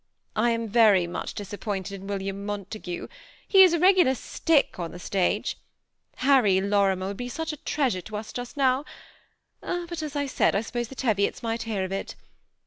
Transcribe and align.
I 0.35 0.49
am 0.49 0.67
very 0.67 1.05
much 1.05 1.35
disappointed 1.35 2.01
in 2.01 2.07
William 2.07 2.43
Montague; 2.43 3.07
he 3.47 3.61
is 3.61 3.71
a 3.71 3.77
regular 3.77 4.15
stick 4.15 4.79
on 4.79 4.89
the 4.89 4.97
stage. 4.97 5.57
Harry 6.15 6.59
Lorimer 6.59 7.09
would 7.09 7.17
be 7.17 7.27
a 7.37 7.45
treasure 7.57 8.01
to 8.01 8.15
us 8.17 8.33
just 8.33 8.57
now; 8.57 8.83
but, 9.61 10.01
as 10.01 10.15
I 10.15 10.25
said, 10.25 10.55
I 10.55 10.61
suppose 10.61 10.87
the 10.87 10.95
Teviots 10.95 11.43
might 11.43 11.61
hear 11.69 11.83
of 11.83 11.91
it. 11.91 12.15